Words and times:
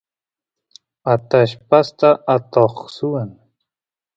atallpasta 1.13 2.09
atoq 2.35 2.75
swan 2.95 3.29